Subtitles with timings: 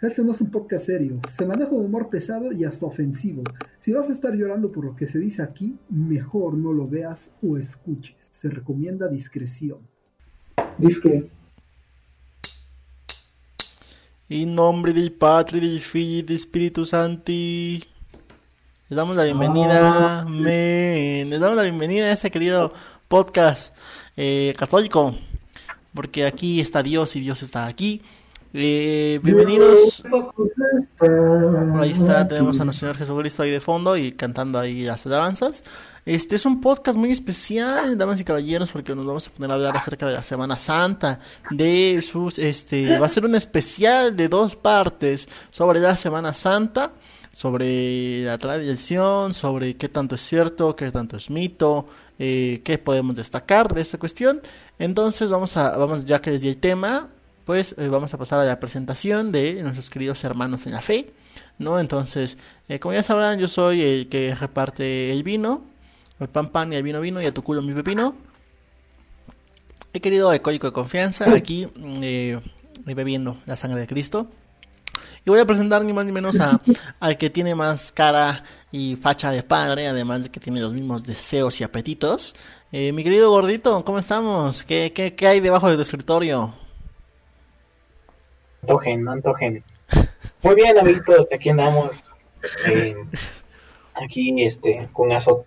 [0.00, 1.20] Este no es un podcast serio.
[1.36, 3.42] Se maneja un humor pesado y hasta ofensivo.
[3.80, 7.30] Si vas a estar llorando por lo que se dice aquí, mejor no lo veas
[7.42, 8.14] o escuches.
[8.30, 9.78] Se recomienda discreción.
[10.78, 11.28] Disque.
[14.28, 17.32] En nombre del Padre, del Figlio y del Espíritu Santo.
[17.32, 17.82] Les
[18.88, 21.28] damos la bienvenida, amén.
[21.28, 22.72] Les damos la bienvenida a este querido
[23.08, 23.76] podcast
[24.16, 25.16] eh, católico.
[25.92, 28.00] Porque aquí está Dios y Dios está aquí.
[28.54, 30.02] Eh, bienvenidos.
[31.74, 35.64] Ahí está, tenemos a nuestro Señor Jesucristo ahí de fondo y cantando ahí las alabanzas.
[36.06, 39.54] Este es un podcast muy especial, damas y caballeros, porque nos vamos a poner a
[39.54, 44.28] hablar acerca de la Semana Santa, de sus, este, va a ser un especial de
[44.28, 46.92] dos partes sobre la Semana Santa,
[47.32, 51.86] sobre la tradición, sobre qué tanto es cierto, qué tanto es mito,
[52.18, 54.40] eh, qué podemos destacar de esta cuestión.
[54.78, 57.10] Entonces vamos a, vamos ya que les di el tema,
[57.48, 61.14] pues eh, vamos a pasar a la presentación de nuestros queridos hermanos en la fe,
[61.58, 61.80] ¿no?
[61.80, 62.36] Entonces,
[62.68, 65.64] eh, como ya sabrán, yo soy el que reparte el vino,
[66.20, 68.14] el pan pan y el vino vino y a tu culo mi pepino.
[69.94, 71.66] He querido alcohólico de confianza, aquí
[72.02, 72.38] eh,
[72.84, 74.28] bebiendo la sangre de Cristo.
[75.24, 76.60] Y voy a presentar ni más ni menos a,
[77.00, 81.06] al que tiene más cara y facha de padre, además de que tiene los mismos
[81.06, 82.34] deseos y apetitos.
[82.72, 84.64] Eh, mi querido gordito, ¿cómo estamos?
[84.64, 86.67] ¿Qué, qué, qué hay debajo de tu escritorio?
[88.62, 89.64] Antojen, no antojen.
[90.42, 92.04] Muy bien, amiguitos, aquí andamos.
[92.66, 92.96] Eh,
[93.94, 95.44] aquí, este, con azot.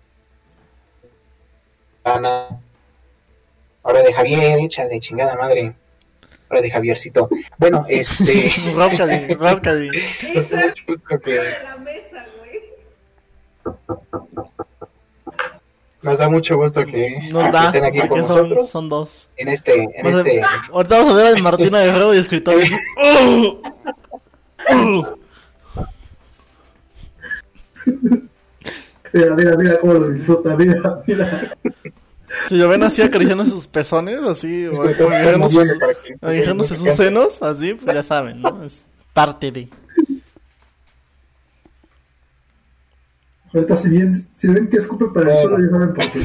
[2.04, 5.74] Ahora de Javier, hecha de chingada madre.
[6.48, 7.28] Ahora de Javiercito.
[7.58, 8.52] Bueno, este.
[8.76, 9.90] Ráscale, ráscale.
[10.22, 10.56] Esa
[11.64, 12.60] la mesa, güey.
[16.02, 18.70] Nos da mucho gusto que, Nos que da, estén aquí con porque son, nosotros.
[18.70, 19.28] son dos.
[19.36, 20.42] En este, en Vamos a- este.
[20.72, 22.18] Ahorita vamos a ver a Martina Guerrero y.
[24.70, 25.16] ¡Oh!
[29.12, 30.56] Mira, mira, mira cómo lo disfruta.
[30.56, 31.56] Mira, mira.
[32.48, 36.14] Si lo ven así acariciando sus pezones, así, o Estoy acariciando sus, moviendo para que-
[36.14, 38.64] acariciándose sus senos, así, pues ya saben, ¿no?
[38.64, 39.68] Es parte de.
[43.54, 46.20] Ahorita, si, bien, si ven que escupe para el suelo, ya saben por qué.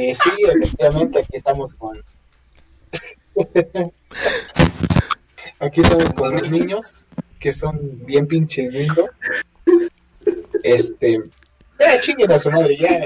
[0.00, 2.02] Eh, sí, efectivamente, aquí estamos con.
[5.60, 7.04] aquí estamos con los niños,
[7.38, 9.10] que son bien pinches lindos.
[10.62, 11.22] Este.
[11.78, 13.04] Ya chinguen a su madre, ya.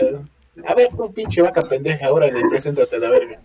[0.67, 3.41] A ver, tú pinche vaca pendeja, ahora le preséntate a la verga.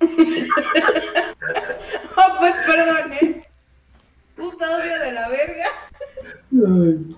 [2.16, 3.42] Oh, pues perdón, ¿eh?
[4.36, 5.64] Puta odio de la verga.
[6.52, 7.16] Ay,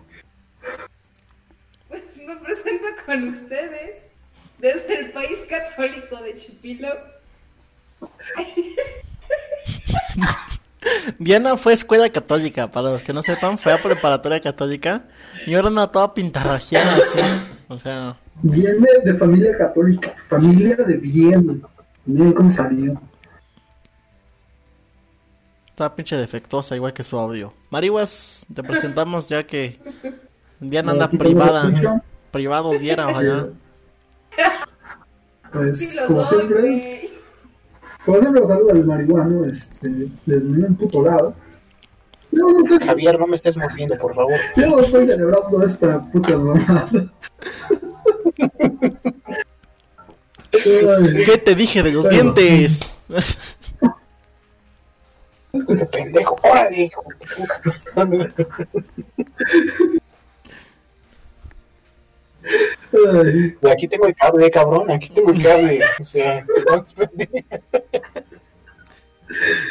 [2.62, 3.96] Presento con ustedes
[4.58, 6.88] desde el país católico de Chipilo.
[11.18, 15.04] Diana fue a escuela católica, para los que no sepan, fue a preparatoria católica
[15.46, 17.18] y ahora anda toda pintarrajeada así.
[17.68, 21.62] O sea, Viene de familia católica, familia de bien.
[22.06, 23.00] Miren cómo salió.
[25.68, 27.52] está pinche defectuosa, igual que su audio.
[27.70, 29.78] Marihuas, te presentamos ya que
[30.60, 32.02] Diana anda privada.
[32.30, 32.32] La ficha.
[32.32, 33.48] Privado diera, ojalá.
[35.52, 37.10] Pues, Sí como doy, siempre, güey.
[38.06, 39.88] como siempre, los saludo al marihuano, este,
[40.24, 41.34] desde un puto lado.
[42.30, 42.46] No,
[42.86, 44.34] Javier, no me estés mordiendo, por favor.
[44.54, 46.88] yo no estoy celebrando esta puta mamada.
[50.52, 52.32] ¿Qué te dije de los Bueno.
[52.32, 52.96] dientes?
[55.52, 57.02] Qué pendejo, órale, hijo
[63.70, 65.80] Aquí tengo el cable, cabrón, aquí tengo el cable.
[66.00, 66.44] O sea,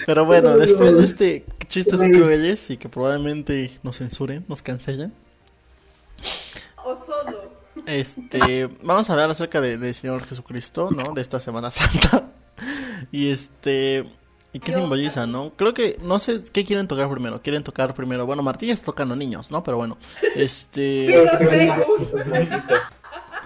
[0.06, 5.12] Pero bueno, después de este chistes crueles y que probablemente nos censuren, nos cancelen,
[6.84, 7.52] Osodo.
[7.86, 11.14] este, vamos a hablar acerca de- del Señor Jesucristo, ¿no?
[11.14, 12.30] De esta Semana Santa.
[13.12, 14.04] Y este,
[14.52, 15.54] ¿y qué simboliza, no?
[15.56, 17.42] Creo que, no sé, ¿qué quieren tocar primero?
[17.42, 18.26] ¿Quieren tocar primero?
[18.26, 19.64] Bueno, Martín está tocando niños, ¿no?
[19.64, 19.98] Pero bueno,
[20.36, 21.08] este.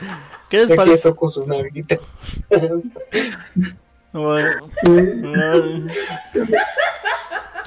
[0.50, 1.10] ¿qué les parece?
[1.10, 1.98] toco su nalguita.
[4.12, 4.70] Bueno,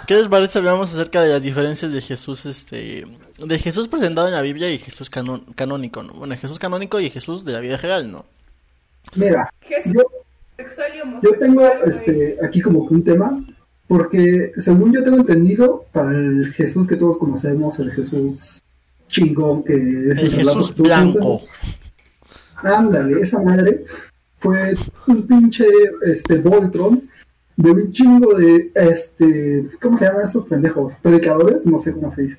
[0.06, 3.04] ¿Qué les parece hablamos acerca de las diferencias de Jesús, este,
[3.38, 6.12] de Jesús presentado en la Biblia y Jesús canon- canónico, ¿no?
[6.12, 8.24] Bueno, Jesús canónico y Jesús de la vida real, ¿no?
[9.16, 9.94] Mira, Jesús
[11.22, 13.44] yo, tengo este, aquí como que un tema,
[13.88, 18.62] porque según yo tengo entendido, para el Jesús que todos conocemos, el Jesús
[19.08, 21.42] chingón, que es El Jesús blanco.
[22.56, 23.84] Ándale, esa madre
[24.38, 24.74] fue
[25.06, 25.66] un pinche
[26.04, 27.08] este, Voltron
[27.56, 30.94] de un chingo de, este, ¿cómo se llaman estos pendejos?
[31.02, 32.38] Predicadores, no sé cómo se dice,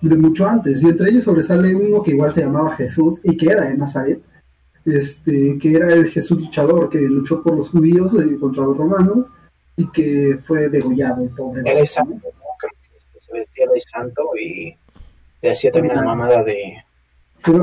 [0.00, 0.82] de mucho antes.
[0.82, 4.20] Y entre ellos sobresale uno que igual se llamaba Jesús y que era de Nazaret,
[4.84, 9.32] este, que era el Jesús luchador que luchó por los judíos y contra los romanos
[9.76, 11.62] y que fue degollado, el pobre.
[11.64, 12.44] Era el santo, ¿no?
[12.58, 14.76] Creo que se vestía de santo y
[15.42, 16.76] le hacía también la mamada de...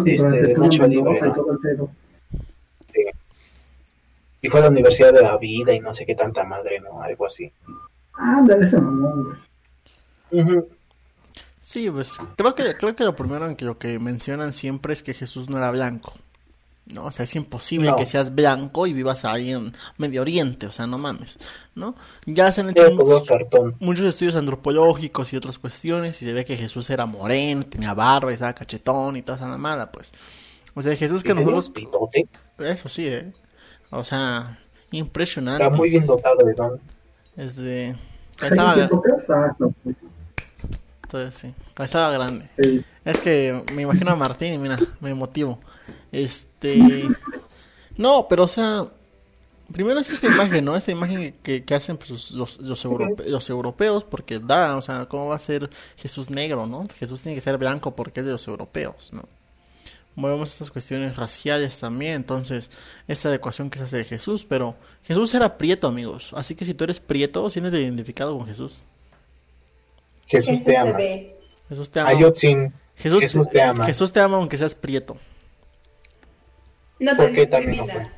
[0.06, 1.20] Este, de Nacho Libre,
[4.44, 7.02] y fue a la Universidad de la Vida y no sé qué tanta madre, ¿no?
[7.02, 7.52] Algo así.
[8.14, 9.38] Ándale, ese mamón,
[10.32, 10.64] güey.
[11.62, 15.04] Sí, pues creo que, creo que lo primero en que lo que mencionan siempre es
[15.04, 16.14] que Jesús no era blanco.
[16.94, 17.06] ¿No?
[17.06, 17.96] O sea, es imposible No.
[17.96, 21.38] que seas blanco y vivas ahí en Medio Oriente, o sea, no mames,
[21.76, 21.96] ¿no?
[22.26, 22.84] Ya se han hecho
[23.80, 28.32] muchos, estudios antropológicos y otras cuestiones y se ve que Jesús era moreno, tenía barba,
[28.32, 30.14] estaba cachetón y toda esa mamada, pues.
[30.74, 31.72] O sea, Jesús que Y nosotros...
[32.60, 33.32] Eso sí, ¿eh?
[33.90, 34.58] O sea,
[34.92, 35.64] impresionante.
[35.64, 36.80] Era muy bien dotado de don.
[37.36, 37.96] Es de...
[38.40, 38.74] ¿Hay Estaba?
[38.74, 39.74] Ah, no,
[41.04, 42.50] entonces, sí, estaba grande.
[42.62, 42.84] sí.
[43.04, 45.60] Es que me imagino a Martín y mira, me motivo.
[46.12, 47.08] Este.
[47.98, 48.86] No, pero o sea.
[49.72, 50.76] Primero es esta imagen, ¿no?
[50.76, 55.06] Esta imagen que, que hacen pues, los, los, europe- los europeos, porque da, o sea,
[55.06, 56.84] ¿cómo va a ser Jesús negro, ¿no?
[56.94, 59.24] Jesús tiene que ser blanco porque es de los europeos, ¿no?
[60.16, 62.70] Movemos estas cuestiones raciales también, entonces,
[63.08, 66.74] esta adecuación que se hace de Jesús, pero Jesús era prieto, amigos, así que si
[66.74, 68.82] tú eres prieto, sientes identificado con Jesús.
[70.28, 70.98] Jesús te ama.
[71.70, 72.10] Jesús te ama.
[72.10, 73.86] Ayotzin, Jesús, Jesús te ama.
[73.86, 75.16] Jesús te ama aunque seas prieto.
[77.02, 78.14] No ¿Por te qué también no discrimina.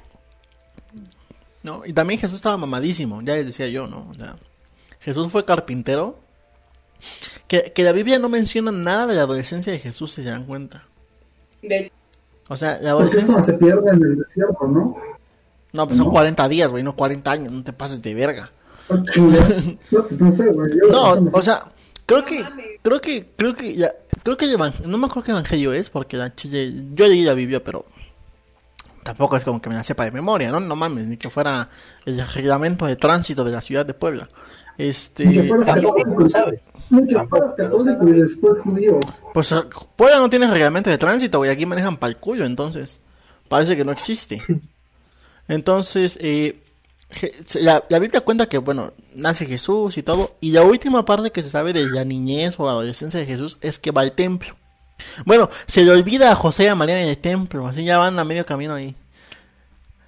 [1.63, 1.85] ¿no?
[1.85, 4.07] Y también Jesús estaba mamadísimo, ya les decía yo, ¿no?
[4.09, 4.35] O sea,
[4.99, 6.19] Jesús fue carpintero.
[7.47, 10.45] Que, que la Biblia no menciona nada de la adolescencia de Jesús, si se dan
[10.45, 10.83] cuenta.
[11.61, 11.91] De-
[12.49, 13.43] O sea, la adolescencia...
[13.43, 14.95] se pierde en el desierto, ¿no?
[15.73, 18.51] No, pues son 40 días, güey, no 40 años, no te pases de verga.
[18.89, 19.03] No,
[20.07, 20.69] pues no sé, güey.
[20.91, 21.71] No, o sea,
[22.05, 22.45] creo No que...
[22.83, 23.91] Creo que, creo que, ya,
[24.23, 27.33] creo que el no me acuerdo qué evangelio es, porque la chile, yo leí la
[27.33, 27.85] Biblia, pero
[29.03, 30.59] tampoco es como que me la sepa de memoria, ¿no?
[30.59, 31.69] No mames, ni que fuera
[32.05, 34.29] el reglamento de tránsito de la ciudad de Puebla.
[34.77, 35.25] Este...
[35.25, 36.61] Ni que fueras católico, sabes.
[36.89, 38.99] ni que fueras católico y después judío.
[39.33, 39.61] Pues eh,
[39.95, 41.51] Puebla no tiene reglamento de tránsito, güey.
[41.51, 43.01] Aquí manejan pa'l culo, entonces.
[43.47, 44.41] Parece que no existe.
[45.49, 46.63] Entonces, eh,
[47.61, 50.37] la, la Biblia cuenta que, bueno, nace Jesús y todo.
[50.39, 53.77] Y la última parte que se sabe de la niñez o adolescencia de Jesús es
[53.77, 54.55] que va al templo.
[55.25, 57.67] Bueno, se le olvida a José y a María en el templo.
[57.67, 58.95] Así ya van a medio camino ahí.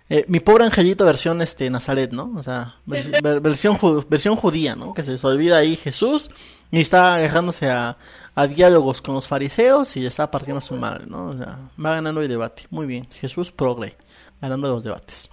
[0.10, 2.32] Eh, mi pobre angelito versión este Nazaret, ¿no?
[2.36, 4.94] O sea, vers- ver- versión, ju- versión judía, ¿no?
[4.94, 6.30] Que se les olvida ahí Jesús
[6.72, 7.98] y está dejándose a,
[8.36, 11.30] a diálogos con los fariseos y está partiendo su madre, ¿no?
[11.30, 12.64] O sea, va ganando el debate.
[12.70, 13.98] Muy bien, Jesús progre,
[14.42, 15.30] ganando los debates.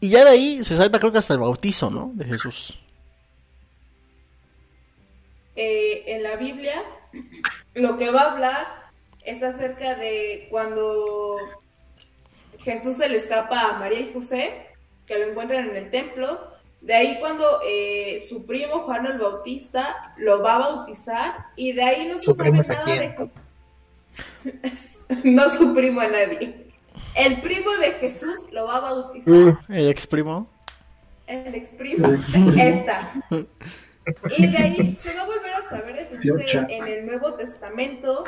[0.00, 2.10] Y ya de ahí se salta creo que hasta el bautizo, ¿no?
[2.14, 2.78] De Jesús.
[5.56, 6.82] eh, en la Biblia,
[7.74, 8.66] lo que va a hablar
[9.24, 11.36] es acerca de cuando
[12.60, 14.66] Jesús se le escapa a María y José,
[15.06, 16.52] que lo encuentran en el templo.
[16.80, 21.82] De ahí cuando eh, su primo Juan el Bautista lo va a bautizar y de
[21.82, 22.98] ahí no se ¿Su sabe nada quién?
[22.98, 23.30] de
[25.30, 26.66] no su primo a nadie.
[27.14, 29.58] El primo de Jesús lo va a bautizar.
[29.68, 30.48] El ex primo.
[31.26, 32.08] El ex primo.
[32.58, 33.12] Esta.
[34.36, 36.66] Y de ahí se va a volver a saber de Jesús Piocha.
[36.68, 38.24] en el Nuevo Testamento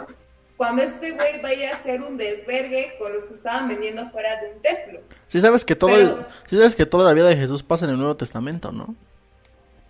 [0.57, 4.53] cuando este güey vaya a hacer un desvergue con los que estaban vendiendo afuera de
[4.53, 5.01] un templo.
[5.27, 7.91] Sí sabes que todo, Pero- sí sabes que toda la vida de Jesús pasa en
[7.93, 8.95] el Nuevo Testamento, ¿no?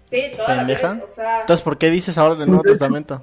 [0.07, 0.89] Sí, toda Pendeja.
[0.89, 1.05] la vida.
[1.11, 3.23] O sea, Entonces, ¿por qué dices ahora del Nuevo Testamento?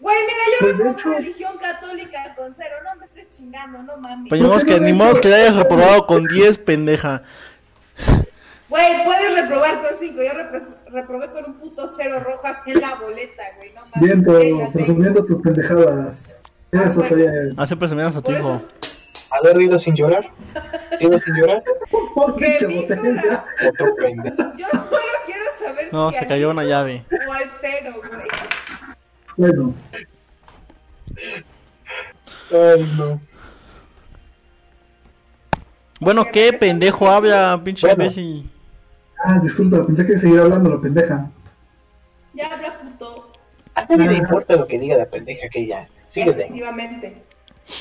[0.00, 2.76] güey, mira, yo Pues, hecho- religión católica con cero.
[2.84, 4.28] No me estés chingando, no mames.
[4.30, 7.22] Pues ni modo que, ni modo que le hayas reprobado con 10, pendeja.
[8.68, 10.22] Güey, puedes reprobar con cinco.
[10.22, 13.72] Yo repro- reprobé con un puto cero rojas en la boleta, güey.
[13.74, 14.00] No mames.
[14.00, 14.72] Bien, pero Véngate.
[14.72, 16.22] presumiendo tus pendejadas.
[16.72, 17.08] Ah, Eso bueno.
[17.08, 17.32] sería.
[17.56, 18.54] Hace presumidas a tu hijo.
[18.56, 18.68] eso
[19.42, 20.30] ¿Haber rido sin llorar?
[20.98, 21.62] ¿Rido sin llorar?
[22.14, 23.06] ¿Por Que qué, mi chavo?
[23.06, 24.36] hija- Otro pendejo.
[24.56, 27.04] Yo solo quiero saber No, si se al cayó una llave.
[27.28, 28.20] O al cero, güey.
[29.36, 29.74] Bueno,
[32.50, 33.20] Ay, no.
[36.00, 38.04] Bueno, ¿qué pendejo habla, pinche Bueno.
[39.24, 41.30] Ah, disculpa, pensé que seguir hablando la pendeja.
[42.34, 43.32] Ya habla puto.
[43.74, 45.88] A nadie le importa lo que diga la pendeja que ella.
[46.06, 46.44] Síguele.
[46.44, 47.22] Efectivamente.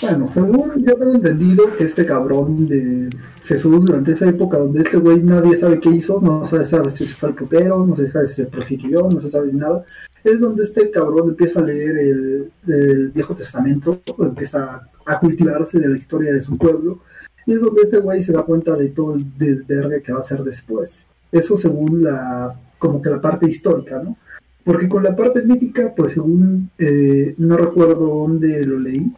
[0.01, 3.09] Bueno, según yo tengo entendido que este cabrón de
[3.45, 7.05] Jesús durante esa época donde este güey nadie sabe qué hizo, no se sabe si
[7.05, 9.85] se fue al putero, no se sabe si se prostituyó, no se sabe nada,
[10.23, 15.87] es donde este cabrón empieza a leer el, el Viejo Testamento, empieza a cultivarse de
[15.87, 16.99] la historia de su pueblo,
[17.45, 20.21] y es donde este güey se da cuenta de todo el desvergue que va a
[20.21, 21.05] hacer después.
[21.31, 24.17] Eso según la, como que la parte histórica, ¿no?
[24.63, 29.11] Porque con la parte mítica, pues según, eh, no recuerdo dónde lo leí.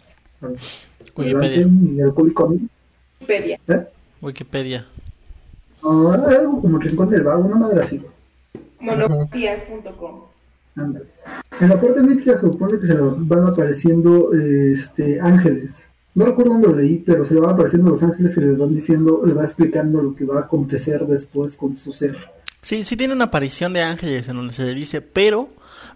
[1.15, 1.67] Wikipedia.
[2.15, 3.59] Wikipedia.
[3.67, 3.85] ¿Eh?
[4.21, 4.85] Wikipedia.
[5.83, 8.01] Algo como el Rincón del Vago, una madre así.
[8.79, 10.21] Monografías.com.
[11.59, 15.73] En la parte mítica se supone que se le van apareciendo este, ángeles.
[16.15, 18.73] No recuerdo dónde lo leí, pero se le van apareciendo los ángeles que le van
[18.73, 22.17] diciendo, le va explicando lo que va a acontecer después con su ser.
[22.61, 25.49] Sí, sí tiene una aparición de ángeles en donde se le dice, pero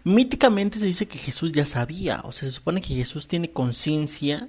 [0.03, 4.48] míticamente se dice que Jesús ya sabía, o sea, se supone que Jesús tiene conciencia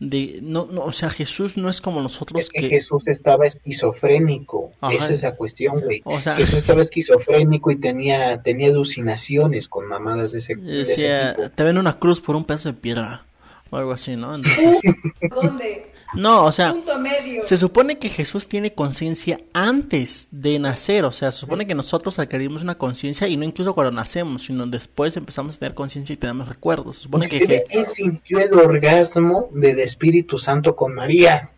[0.00, 4.72] de no no o sea Jesús no es como nosotros es que, Jesús estaba esquizofrénico
[4.80, 4.92] Ajá.
[4.92, 9.86] esa es la cuestión güey o sea, Jesús estaba esquizofrénico y tenía tenía alucinaciones con
[9.86, 11.50] mamadas de ese, de decía ese tipo.
[11.50, 13.24] te ven una cruz por un pedazo de piedra
[13.74, 14.78] o algo así no Entonces,
[15.34, 15.90] ¿Dónde?
[16.14, 17.42] no o sea Punto medio.
[17.42, 22.18] se supone que Jesús tiene conciencia antes de nacer o sea se supone que nosotros
[22.18, 26.16] adquirimos una conciencia y no incluso cuando nacemos sino después empezamos a tener conciencia y
[26.16, 31.50] tenemos recuerdos se supone que él sintió el orgasmo del Espíritu Santo con María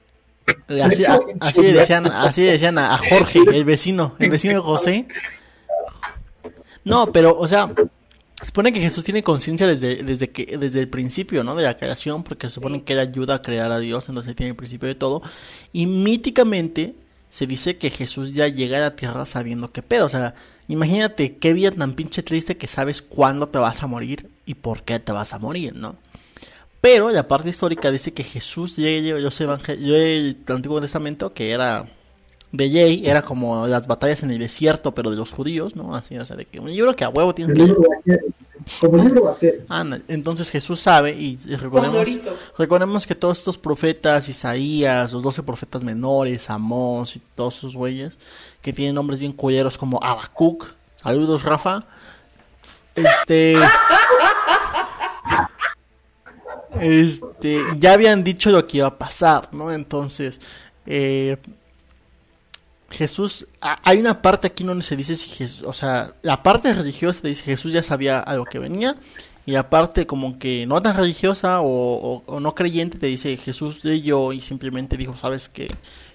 [0.83, 5.07] Así, a- así decían, así decían a, a Jorge, el vecino, el vecino de José.
[6.85, 7.69] No, pero, o sea,
[8.41, 11.55] se supone que Jesús tiene conciencia desde, desde que, desde el principio, ¿no?
[11.55, 14.51] De la creación, porque se supone que él ayuda a crear a Dios, entonces tiene
[14.51, 15.23] el principio de todo.
[15.73, 16.95] Y míticamente
[17.31, 20.07] se dice que Jesús ya llega a la tierra sabiendo qué pedo.
[20.07, 20.35] O sea,
[20.69, 24.83] imagínate qué vida tan pinche triste que sabes cuándo te vas a morir y por
[24.83, 25.97] qué te vas a morir, ¿no?
[26.83, 30.81] Pero la parte histórica dice que Jesús, yo, yo, yo soy evangel- yo el Antiguo
[30.81, 31.89] Testamento, que era
[32.57, 35.95] de Jay, era como las batallas en el desierto, pero de los judíos, ¿no?
[35.95, 38.19] Así, o sea, de que un libro que a huevo tienes El que...
[38.81, 39.63] como el libro vaquero.
[39.69, 42.09] Anda, entonces Jesús sabe y recordemos,
[42.59, 48.19] recordemos que todos estos profetas, Isaías, los doce profetas menores, Amós y todos esos güeyes,
[48.63, 51.85] que tienen nombres bien culleros como Abacuc, saludos Rafa,
[52.95, 53.57] este...
[56.81, 59.71] Este, ya habían dicho lo que iba a pasar, ¿no?
[59.71, 60.41] Entonces,
[60.85, 61.39] eh,
[62.91, 67.27] Jesús, hay una parte aquí donde se dice si Jesús, o sea, la parte religiosa
[67.27, 68.97] dice Jesús ya sabía a lo que venía,
[69.45, 74.33] y la parte como que no tan religiosa o, no creyente te dice Jesús leyó
[74.33, 75.69] y simplemente dijo, sabes que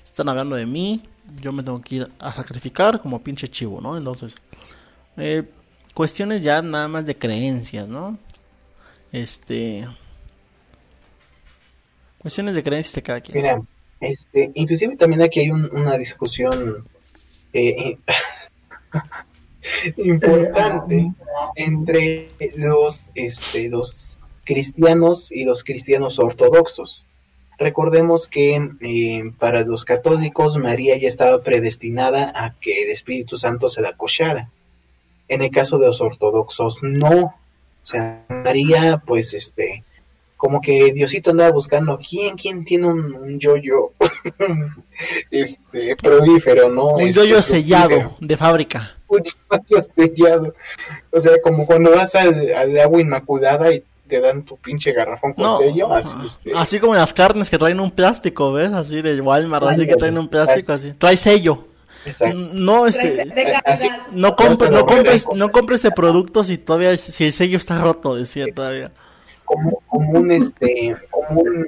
[0.04, 1.04] están hablando de mí,
[1.42, 3.98] yo me tengo que ir a sacrificar como pinche chivo, ¿no?
[3.98, 4.36] Entonces,
[5.18, 5.44] eh,
[5.94, 8.18] cuestiones ya nada más de creencias, ¿no?
[9.12, 9.88] Este...
[12.18, 13.68] Cuestiones de creencias de cada quien.
[14.02, 16.86] Este, inclusive también aquí hay un- una discusión
[17.54, 17.98] eh,
[19.98, 21.12] importante
[21.56, 27.08] entre los, este, los cristianos y los cristianos ortodoxos.
[27.58, 33.70] Recordemos que eh, para los católicos María ya estaba predestinada a que el Espíritu Santo
[33.70, 34.50] se la acochara.
[35.28, 37.36] En el caso de los ortodoxos no.
[37.84, 39.84] O sea, María, pues, este,
[40.42, 43.92] como que Diosito andaba buscando quién, quién tiene un, un yoyo
[45.30, 46.88] este prolífero, ¿no?
[46.96, 48.96] Un Este, yoyo sellado de fábrica.
[49.08, 50.56] Un yoyo sellado.
[51.12, 55.34] O sea, como cuando vas al, al agua inmaculada y te dan tu pinche garrafón
[55.34, 56.52] con No, sello, así este.
[56.56, 58.72] así como las carnes que traen un plástico, ¿ves?
[58.72, 60.94] Así de Walmart, así que traen un plástico así.
[60.94, 61.68] Trae sello.
[62.04, 62.36] exacto.
[62.36, 64.08] No, este, De así- calidad.
[64.12, 68.16] no compres, no compres, no compres de producto si todavía, si el sello está roto,
[68.16, 68.92] decía todavía.
[69.52, 71.68] Como, como un este, como un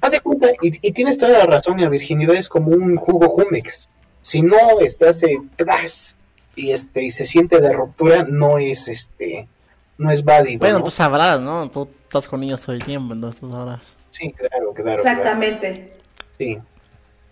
[0.00, 3.30] haz de cuenta, y, y tienes toda la razón, la virginidad es como un jugo
[3.30, 3.88] Jumex.
[4.20, 5.22] Si no estás
[5.56, 6.14] tras
[6.54, 9.48] y este y se siente la ruptura, no es este
[9.96, 10.58] no es válido.
[10.60, 10.84] Bueno, ¿no?
[10.84, 11.70] tú sabrás, ¿no?
[11.70, 13.96] Tú estás con niños todo el tiempo, entonces tú sabrás.
[14.10, 14.74] Sí, claro, claro.
[14.74, 14.98] claro.
[14.98, 15.92] Exactamente.
[16.36, 16.58] Sí.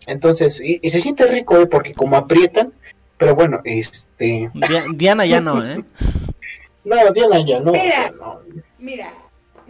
[0.06, 1.66] Entonces, y, y se siente rico, ¿eh?
[1.66, 2.72] porque como aprietan,
[3.18, 4.50] pero bueno, este.
[4.54, 5.84] Dia- Diana ya no, ¿eh?
[6.84, 7.72] No, Diana ya no.
[7.72, 8.10] Mira.
[8.18, 8.40] no.
[8.78, 9.12] Mira,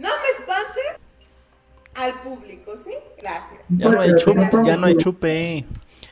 [0.01, 1.01] no me espantes
[1.95, 2.93] al público, ¿sí?
[3.19, 3.61] Gracias.
[3.69, 5.65] Ya no hay chupe, ya no hay chupe.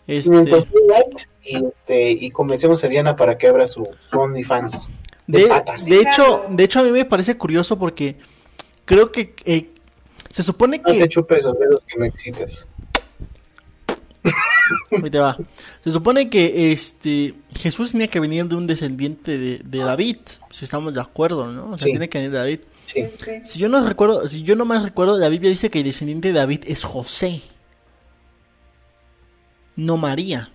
[0.08, 4.20] Este, 500 mil likes y, este, y convencemos a Diana para que abra su, su
[4.20, 4.90] OnlyFans.
[5.28, 8.18] De, de, de hecho, de hecho a mí me parece curioso porque
[8.86, 9.70] creo que eh,
[10.30, 12.68] se supone No te que chupes esos dedos que me excitas.
[14.92, 15.38] Ahí te va.
[15.82, 20.18] Se supone que este Jesús tenía que venir de un descendiente de, de David,
[20.52, 21.72] si estamos de acuerdo, ¿no?
[21.72, 21.92] O sea, Sí.
[21.92, 22.60] tiene que venir de David.
[22.92, 23.08] Sí.
[23.44, 26.30] Si yo no recuerdo, si yo no más recuerdo, la Biblia dice que el descendiente
[26.30, 27.42] de David es José,
[29.76, 30.50] no María.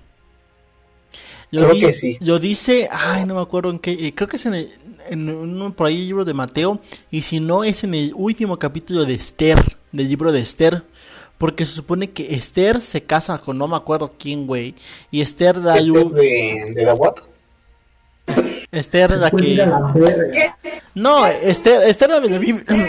[1.51, 2.19] Lo, Creo di- que sí.
[2.21, 4.71] lo dice, ay, no me acuerdo en qué, eh, creo que es en, el,
[5.09, 6.81] en uno por ahí el libro de Mateo,
[7.13, 9.59] y si no es en el último capítulo de Esther,
[9.93, 10.83] del libro de Esther,
[11.39, 14.75] porque se supone que Esther se casa con no me acuerdo quién, güey,
[15.13, 17.21] y Esther da Este luz, de, de la UAP.
[18.73, 19.55] Esther la que...
[19.55, 19.95] la.
[20.33, 20.51] ¿Qué?
[20.95, 22.11] No, Esther, Esther,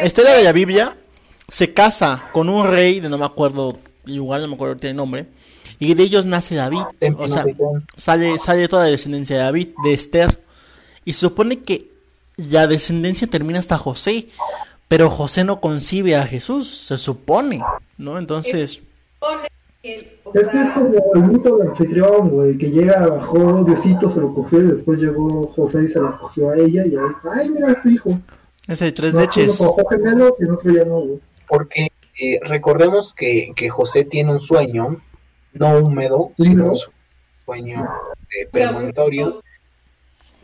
[0.03, 0.95] Esther de la Biblia
[1.47, 5.27] se casa con un rey, de no me acuerdo, igual no me acuerdo el nombre,
[5.79, 6.81] y de ellos nace David.
[7.17, 7.45] O sea,
[7.97, 10.43] sale, sale toda la descendencia de David, de Esther.
[11.03, 11.91] Y se supone que
[12.38, 14.29] la descendencia termina hasta José,
[14.88, 17.62] pero José no concibe a Jesús, se supone,
[17.97, 18.17] ¿no?
[18.17, 18.81] Entonces,
[20.24, 24.20] o Es que es como el mito del anfitrión, güey, que llega, bajó Diosito, se
[24.20, 27.50] lo cogió y después llegó José y se la cogió a ella y ahí, ay,
[27.50, 28.10] mira, es tu hijo.
[28.68, 29.60] es el tres leches.
[29.60, 31.20] uno cogió gemelo y el otro ya no, güey.
[31.48, 31.88] Porque
[32.20, 35.01] eh, recordemos que, que José tiene un sueño,
[35.54, 36.72] no húmedo, Sí, sino ¿no?
[36.72, 36.80] un
[37.46, 37.88] sueño
[38.38, 39.42] eh, premonitorio,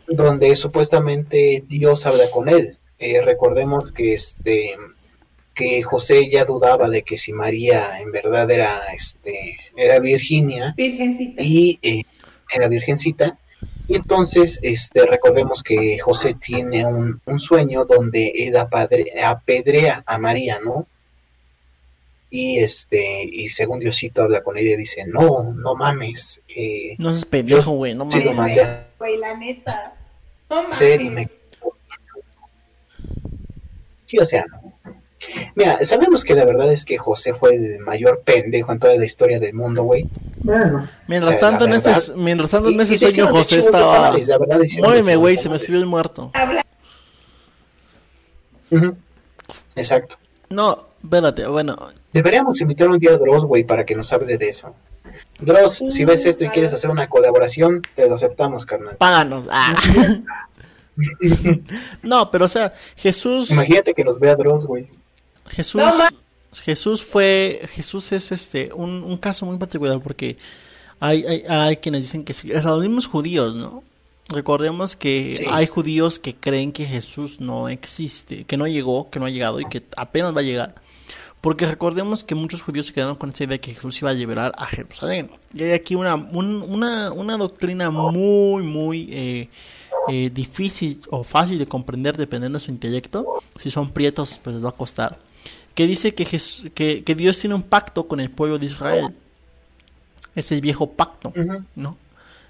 [0.06, 2.78] donde supuestamente Dios habla con él.
[2.98, 4.76] Eh, recordemos que este
[5.54, 11.42] que José ya dudaba de que si María en verdad era este era Virginia Virgencita.
[11.42, 12.02] y eh,
[12.54, 13.38] era virgencita
[13.88, 20.18] y entonces este recordemos que José tiene un, un sueño donde él apadre- apedrea a
[20.18, 20.86] María no
[22.30, 27.10] y este y según Diosito habla con ella y dice no no mames eh, No
[27.10, 28.36] seas pendejo, güey, no mames.
[28.36, 29.94] mandé a Güey, la neta.
[30.48, 31.10] No mames.
[31.10, 31.28] me
[34.06, 34.44] sí o sea
[35.54, 39.04] mira sabemos que la verdad es que José fue el mayor pendejo en toda la
[39.04, 40.08] historia del mundo güey
[40.40, 43.58] Bueno, Mientras O sea, tanto, en este, mientras tanto, en Y- ese y sueño José
[43.58, 44.16] estaba...
[44.78, 46.30] Muéveme, güey, se me subió el muerto.
[46.34, 46.64] Habla.
[49.76, 50.16] Exacto.
[50.48, 51.76] No, espérate, bueno,
[52.12, 54.74] Deberíamos invitar un día a Dross, güey, para que nos hable de eso.
[55.40, 58.96] Dross, si ves esto y quieres hacer una colaboración, te lo aceptamos, carnal.
[58.96, 59.46] páganos.
[59.50, 59.74] Ah.
[62.02, 63.50] no, pero o sea, Jesús...
[63.50, 64.88] Imagínate que nos vea Dross, güey.
[65.48, 65.92] Jesús, No,
[66.54, 70.36] Jesús fue, Jesús es este un, un caso muy particular porque
[71.00, 73.82] hay, hay, hay quienes dicen que sí, es los mismos judíos, ¿no?
[74.28, 75.44] Recordemos que Sí.
[75.50, 79.60] hay judíos que creen que Jesús no existe, que no llegó, que no ha llegado
[79.60, 80.74] y que apenas va a llegar.
[81.40, 84.14] Porque recordemos que muchos judíos se quedaron con esta idea de que Jesús iba a
[84.14, 85.28] liberar a Jerusalén.
[85.52, 89.48] Y hay aquí una, un- una, una doctrina muy, muy eh,
[90.08, 93.42] eh, difícil o fácil de comprender dependiendo de su intelecto.
[93.58, 95.18] Si son prietos, pues les va a costar.
[95.74, 99.14] Que dice que, Jes- que, que Dios tiene un pacto con el pueblo de Israel.
[100.34, 101.32] Es el viejo pacto.
[101.74, 101.96] ¿no?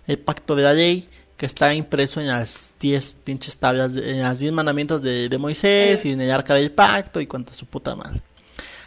[0.06, 4.22] El pacto de la ley que está impreso en las 10 pinches tablas, de- en
[4.22, 7.66] las 10 mandamientos de, de Moisés y en el arca del pacto y cuanta su
[7.66, 8.20] puta madre.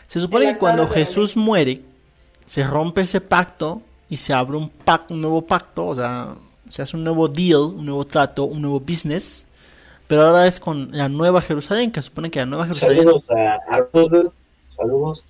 [0.07, 1.81] Se supone que cuando Jesús muere,
[2.45, 6.35] se rompe ese pacto y se abre un, pac- un nuevo pacto, o sea,
[6.69, 9.47] se hace un nuevo deal, un nuevo trato, un nuevo business,
[10.07, 13.29] pero ahora es con la nueva Jerusalén, que se supone que la nueva Jerusalén, Saludos
[13.31, 14.31] a, a Roosevelt.
[14.75, 15.23] Saludos.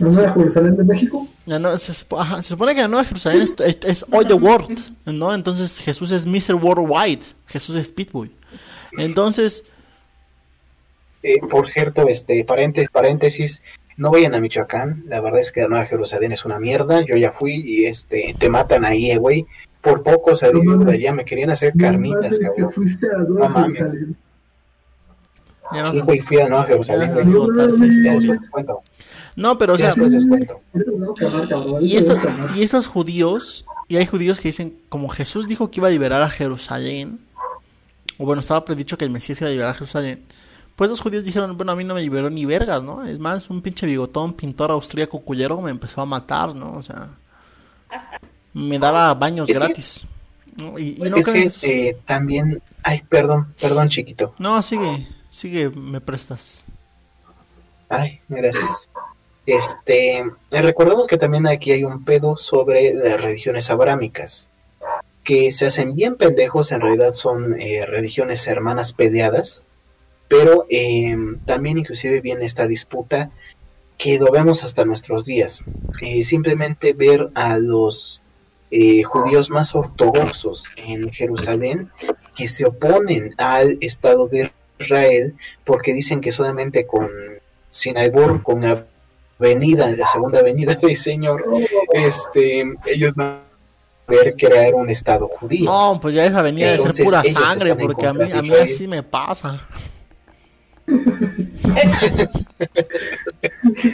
[0.00, 1.24] ¿no era Jerusalén de México?
[1.46, 4.26] la nue- se, supo- ajá, se supone que la nueva Jerusalén es, es, es all
[4.26, 5.32] the world, ¿no?
[5.32, 6.54] Entonces Jesús es Mr.
[6.56, 8.32] Worldwide, Jesús es Pitbull.
[8.98, 9.64] Entonces,
[11.22, 13.62] Eh, por cierto, este paréntesis, paréntesis,
[13.96, 15.04] no vayan a Michoacán.
[15.08, 17.00] La verdad es que la Nueva Jerusalén es una mierda.
[17.02, 19.46] Yo ya fui y este te matan ahí, eh, güey.
[19.86, 22.72] Por poco salí No de allá, me querían hacer No carnitas, cabrón.
[22.72, 23.78] fuiste a Nueva No mames.
[25.92, 28.82] Sí, güey, fui a Nueva Jerusalén, después te cuento.
[29.36, 29.94] No, pero o sea,
[31.80, 32.18] Y estos,
[32.54, 36.22] y estos judíos, y hay judíos que dicen, como Jesús dijo que iba a liberar
[36.22, 37.20] a Jerusalén,
[38.18, 40.22] o bueno, estaba predicho que el Mesías iba a liberar a Jerusalén,
[40.74, 43.04] pues los judíos dijeron, bueno, a mí no me liberó ni vergas, ¿no?
[43.04, 46.72] Es más, un pinche bigotón, pintor austríaco cuyero me empezó a matar, ¿no?
[46.72, 47.10] O sea,
[48.56, 50.04] me daba baños Es que- gratis.
[50.56, 50.78] ¿no?
[50.78, 51.64] Y, y no es creen que en Jesús.
[51.64, 54.34] eh, también, ay, perdón, perdón, chiquito.
[54.38, 56.64] No, sigue, sigue, me prestas.
[57.88, 58.88] Ay, gracias.
[59.44, 64.48] Este, eh, recordemos que también aquí hay un pedo sobre las religiones abrámicas,
[65.22, 69.64] que se hacen bien pendejos, en realidad son eh, religiones hermanas peleadas,
[70.28, 73.30] pero eh, también inclusive viene esta disputa
[73.98, 75.60] que lo vemos hasta nuestros días.
[76.00, 78.22] Eh, simplemente ver a los
[78.78, 81.90] eh, judíos más ortodoxos en Jerusalén
[82.34, 85.34] que se oponen al Estado de Israel
[85.64, 87.08] porque dicen que solamente con
[87.70, 88.84] Sinaibor, con la
[89.40, 91.46] avenida, la segunda avenida del Señor,
[91.90, 93.40] este, ellos van a
[94.04, 95.64] poder crear un Estado judío.
[95.64, 98.86] No, pues ya esa venía de ser pura sangre, porque a mí, a mí así
[98.86, 99.66] me pasa.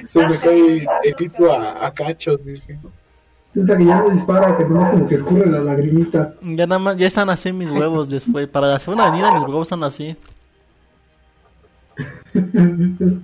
[0.04, 2.80] Se me cae el pito a, a cachos, dice.
[3.52, 6.34] Piensa que ya no dispara, que nomás como que escurre la lagrimita.
[6.42, 8.46] Ya nada más, ya están así mis huevos después.
[8.48, 10.16] Para la segunda avenida mis huevos están así.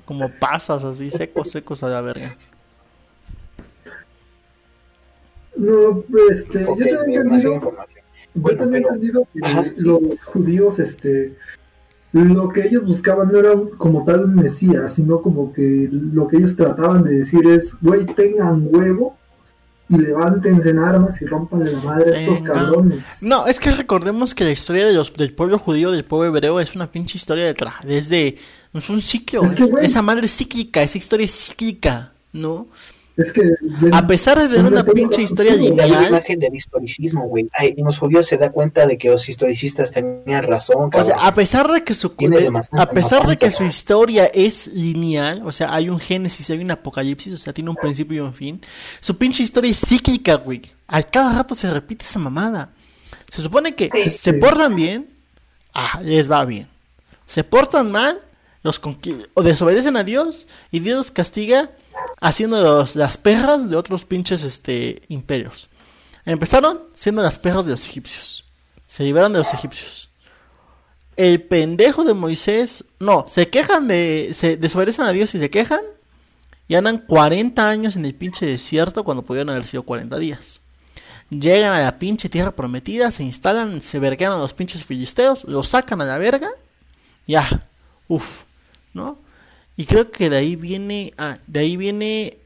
[0.04, 2.36] Como pasas así, secos, secos a la verga.
[5.56, 7.60] No, este, Ok, yo más entendido.
[7.62, 7.72] Yo
[8.34, 9.70] Bueno, tenía pero- entendido que Ajá, sí.
[9.84, 11.34] los judíos, este,
[12.12, 16.28] lo que ellos buscaban no era un- como tal un mesías, sino como que lo
[16.28, 19.16] que ellos trataban de decir es, güey, tengan huevo
[19.90, 23.02] y levántense en armas y rompanle la madre a estos cabrones.
[23.20, 26.60] No, es que recordemos que la historia de los, del pueblo judío, del pueblo hebreo,
[26.60, 28.36] es una pinche historia de desde
[28.74, 32.68] es un ciclo, Es que, es- esa madre es cíclica, esa historia es cíclica, ¿no?
[33.18, 33.42] Es que...
[33.92, 37.48] A pesar de tener una pinche historia Y la lineal, imagen del historicismo, güey.
[37.52, 41.16] Ay, En los judíos se da cuenta de que los historicistas tenían razón, O sea,
[41.16, 45.50] a pesar de que su de- a pesar de que su historia es lineal, o
[45.52, 48.60] sea, hay un génesis, hay un apocalipsis, o sea, tiene un principio y un fin.
[49.00, 50.62] Su pinche historia es cíclica, güey.
[50.86, 52.70] A cada rato se repite esa mamada.
[53.30, 54.08] Se supone que Sí.
[54.10, 54.38] se Sí.
[54.38, 55.08] portan bien,
[55.74, 56.68] ah, les va bien.
[57.26, 58.20] Se portan mal,
[58.62, 58.80] los
[59.34, 61.70] o desobedecen a Dios y Dios los castiga
[62.20, 65.68] haciendo las perras de otros pinches este imperios.
[66.24, 68.44] Empezaron siendo las perras de los egipcios.
[68.86, 70.10] Se liberan de los egipcios.
[71.16, 75.80] El pendejo de Moisés, no, se quejan de, se desobedecen a Dios y se quejan
[76.68, 80.60] y andan 40 años en el pinche desierto cuando pudieron haber sido 40 días.
[81.30, 85.68] Llegan a la pinche tierra prometida, se instalan, se verguean a los pinches filisteos, los
[85.68, 86.50] sacan a la verga,
[87.26, 87.66] ya,
[88.06, 88.44] uff,
[88.94, 89.18] ¿no?
[89.78, 92.36] Y creo que de ahí viene, ah, de ahí viene,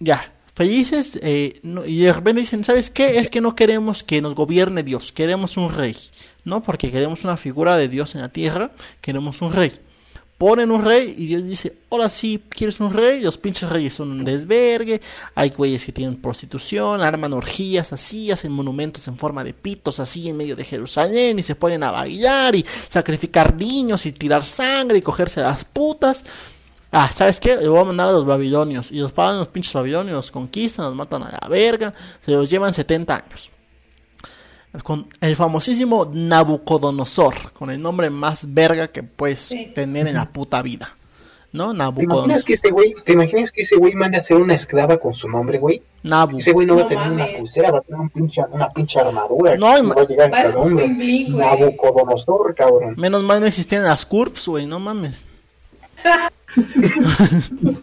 [0.00, 3.18] ya, felices, eh, no- y de repente dicen, ¿sabes qué?
[3.18, 5.96] Es que no queremos que nos gobierne Dios, queremos un rey,
[6.44, 6.62] ¿no?
[6.64, 9.72] Porque queremos una figura de Dios en la tierra, queremos un rey.
[10.36, 13.20] Ponen un rey y Dios dice, ahora sí, ¿quieres un rey?
[13.20, 15.00] Los pinches reyes son un desvergue,
[15.36, 20.28] hay güeyes que tienen prostitución, arman orgías así, hacen monumentos en forma de pitos así
[20.28, 24.98] en medio de Jerusalén y se ponen a bailar y sacrificar niños y tirar sangre
[24.98, 26.24] y cogerse a las putas.
[26.96, 27.56] Ah, ¿sabes qué?
[27.56, 28.92] Le voy a mandar a los babilonios.
[28.92, 32.48] Y los pagan los pinches babilonios, los conquistan, los matan a la verga, se los
[32.48, 33.50] llevan 70 años.
[34.84, 39.72] Con el famosísimo Nabucodonosor, con el nombre más verga que puedes Sí.
[39.74, 40.96] tener en la puta vida.
[41.52, 41.66] ¿No?
[41.70, 42.44] ¿Te imaginas Nabucodonosor.
[42.44, 45.28] que ese güey, te imaginas que ese güey manda a hacer una esclava con su
[45.28, 45.80] nombre, güey?
[46.02, 46.38] Nabu.
[46.38, 48.68] Ese güey no, va No a tener una pulsera, va a tener un pinche, una
[48.70, 49.56] pinche armadura.
[49.56, 50.88] No, que ima- va a llegar hasta nombre.
[51.28, 52.94] Nabucodonosor, cabrón.
[52.96, 55.26] Menos mal no existían las curps, güey, no mames.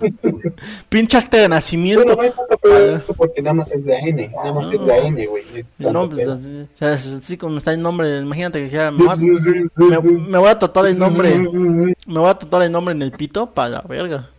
[0.89, 2.05] Pinche acta de Bueno, nacimiento.
[2.05, 5.25] no tanto pedo esto porque nada más es de N, nada más es de N,
[5.27, 5.43] güey.
[5.79, 9.09] No, pues, Tanto así, o sea, así como está el nombre, imagínate que dijera, me
[9.11, 13.01] a, me, me voy a tatuar el nombre, me voy a tatuar el nombre en
[13.01, 14.29] el pito para la verga.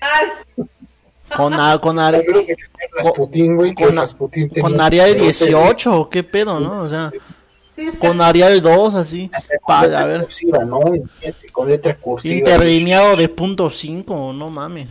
[0.00, 0.20] Ah,
[1.36, 2.46] Con, a- con, que con-
[4.30, 6.82] tenía- con Arial 18, o qué pedo, ¿no?
[6.82, 7.10] O sea,
[7.98, 9.30] con Arial 2, así,
[9.66, 10.80] para letra ver, ¿no?
[11.52, 12.34] Con letra cursiva.
[12.34, 14.88] interlineado de punto 5, no mames.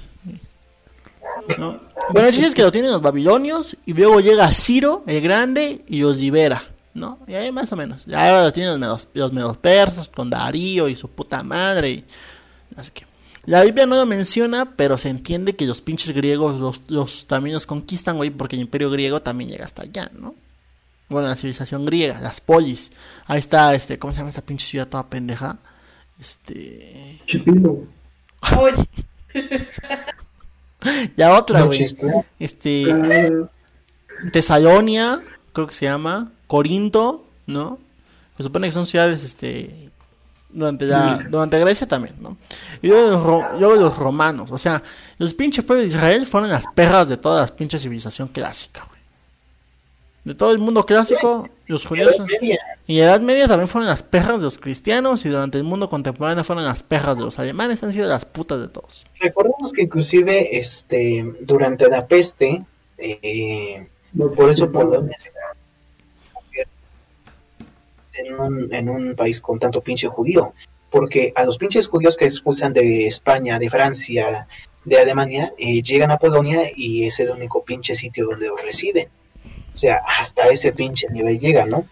[1.57, 1.79] ¿No?
[2.11, 5.83] Bueno, el chiste es que lo tienen los babilonios y luego llega Ciro el Grande
[5.87, 7.19] y los libera, ¿no?
[7.27, 8.05] Y ahí más o menos.
[8.07, 11.89] Y ahora lo tienen los medos, los medos persas con Darío y su puta madre
[11.89, 12.05] y
[12.75, 13.05] no sé qué.
[13.45, 17.55] La Biblia no lo menciona, pero se entiende que los pinches griegos los, los también
[17.55, 20.33] los conquistan, güey, porque el imperio griego también llega hasta allá, ¿no?
[21.13, 22.91] Bueno, la civilización griega, las polis.
[23.25, 25.57] Ahí está, este, ¿cómo se llama esta pinche ciudad toda pendeja?
[26.19, 27.21] Este...
[27.25, 27.83] Chipilo.
[31.15, 31.79] Ya otra, güey.
[32.39, 33.47] Este, Ah,
[34.31, 35.21] Tesalonia,
[35.53, 37.79] creo que se llama, Corinto, ¿no?
[38.37, 39.89] Se supone que son ciudades, este,
[40.49, 42.37] durante la, durante Grecia también, ¿no?
[42.81, 44.83] Y luego los, ro- luego los romanos, o sea,
[45.17, 48.92] los pinches pueblos de Israel fueron las perras de toda la pinche civilización clásica, güey.
[50.23, 52.15] De todo el mundo clásico, los judíos,
[52.87, 55.89] y la Edad Media también fueron las perras de los cristianos, y durante el mundo
[55.89, 59.05] contemporáneo fueron las perras de los alemanes, han sido las putas de todos.
[59.19, 62.63] Recordemos que inclusive este durante la peste,
[62.97, 63.87] eh,
[64.35, 64.71] por eso.
[64.71, 65.31] Polonia se
[68.13, 70.53] en un, en un país con tanto pinche judío.
[70.89, 74.47] Porque a los pinches judíos que expulsan de España, de Francia,
[74.85, 79.07] de Alemania, eh, llegan a Polonia y es el único pinche sitio donde los residen.
[79.73, 81.85] O sea, hasta ese pinche nivel llega, ¿no?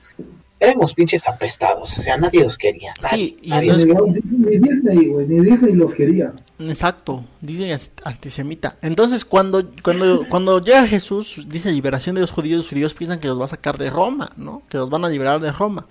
[0.59, 2.93] Éramos pinches apestados, o sea, nadie los quería.
[3.01, 6.33] Nadie, Sí, y nadie entonces- Ni, ni Disney, güey, ni Disney los quería.
[6.59, 8.77] Exacto, dice as- antisemita.
[8.83, 13.27] Entonces, cuando, cuando, cuando llega Jesús, dice liberación de los judíos, los judíos piensan que
[13.27, 14.61] los va a sacar de Roma, ¿no?
[14.69, 15.87] Que los van a liberar de Roma.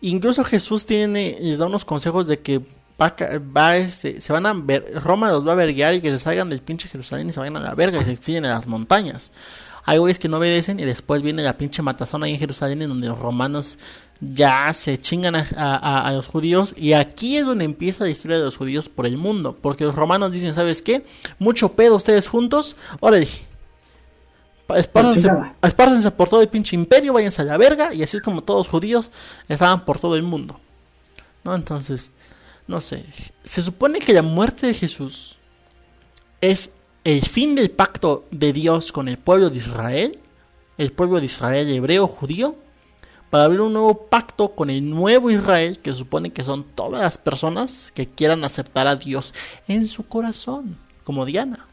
[0.00, 2.60] Incluso Jesús tiene, les da unos consejos de que
[3.02, 3.16] va,
[3.56, 6.50] va este, se van a ver, Roma los va a verguear y que se salgan
[6.50, 9.32] del pinche Jerusalén y se vayan a la verga y se exilien en las montañas.
[9.90, 12.90] Hay güeyes que no obedecen y después viene la pinche matazón ahí en Jerusalén en
[12.90, 13.78] donde los romanos
[14.20, 18.36] ya se chingan a, a- a los judíos y aquí es donde empieza la historia
[18.38, 21.06] de los judíos por el mundo, porque los romanos dicen, ¿sabes qué?
[21.38, 23.28] Mucho pedo ustedes juntos, órale,
[24.76, 25.30] Espárcense,
[25.62, 28.66] espárcense por todo el pinche imperio, váyanse a la verga, y así es como todos
[28.66, 29.10] los judíos
[29.48, 30.60] estaban por todo el mundo.
[31.42, 31.54] ¿No?
[31.54, 32.12] Entonces,
[32.66, 33.06] no sé.
[33.44, 35.38] Se supone que la muerte de Jesús
[36.42, 36.72] es
[37.08, 40.18] el fin del pacto de Dios con el pueblo de Israel,
[40.76, 42.54] el pueblo de Israel hebreo judío,
[43.30, 47.16] para abrir un nuevo pacto con el nuevo Israel, que supone que son todas las
[47.16, 49.32] personas que quieran aceptar a Dios
[49.68, 51.66] en su corazón, como Diana.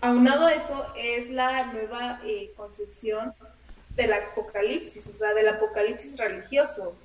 [0.00, 3.34] Aunado a eso es la nueva eh, concepción
[3.94, 6.96] del apocalipsis, o sea, del apocalipsis religioso.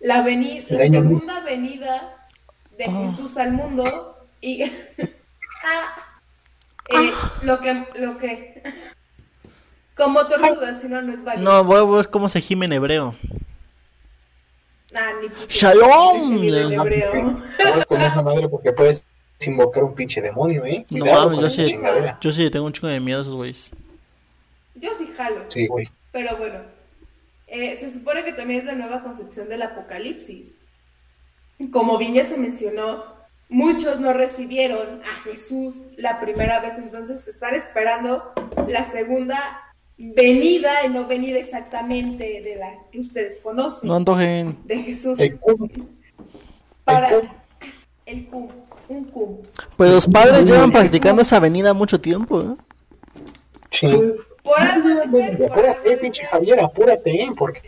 [0.00, 2.17] La, veni- segunda venida
[2.78, 3.10] de Oh.
[3.10, 4.62] Jesús al mundo y
[5.64, 6.04] Ah.
[7.02, 7.12] Eh,
[7.42, 8.62] lo que lo que
[9.94, 11.50] como tortuga, si no no es válido.
[11.52, 13.14] No, voy a ver cómo se gime en hebreo.
[14.94, 16.44] Ah, ni Shalom.
[16.44, 17.42] idea en hebreo.
[17.88, 19.04] Con esa madre porque puedes
[19.44, 20.86] invocar un pinche demonio, ¿eh?
[20.90, 22.18] No Cuidado mames, con yo sí, chingadera.
[22.20, 23.72] yo sí tengo un chingo de miedo a esos güeyes.
[24.76, 25.44] Yo sí jalo.
[25.48, 25.90] Sí, güey.
[26.12, 26.60] Pero bueno,
[27.48, 30.54] eh, se supone que también es la nueva concepción del apocalipsis.
[31.72, 33.04] Como bien ya se mencionó,
[33.48, 38.32] muchos no recibieron a Jesús la primera vez, entonces están esperando
[38.68, 39.38] la segunda
[39.96, 44.56] venida y no venida exactamente de la que ustedes conocen, No antojen.
[44.64, 45.18] de Jesús.
[45.18, 45.68] El cubo.
[46.84, 47.28] para cum.
[48.06, 48.48] el cum,
[48.88, 49.38] un cum.
[49.76, 52.54] Pues los padres llevan practicando esa avenida mucho tiempo, ¿eh?
[53.72, 53.86] Sí.
[53.88, 56.24] Pues, Por algo de ser, por algo Apúrate, de pinche.
[56.26, 57.28] Javier, apúrate, ¿eh?
[57.36, 57.62] Porque